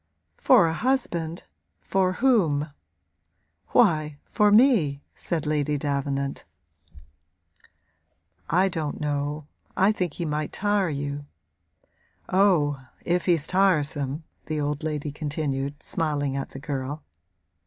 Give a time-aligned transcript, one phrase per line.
[0.35, 1.43] 'For a husband
[1.79, 2.71] for whom?'
[3.67, 6.43] 'Why for me,' said Lady Davenant.
[8.49, 9.45] 'I don't know
[9.77, 11.27] I think he might tire you.'
[12.29, 17.03] 'Oh if he's tiresome!' the old lady continued, smiling at the girl.